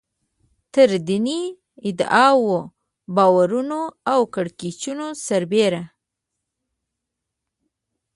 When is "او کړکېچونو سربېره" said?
4.11-5.81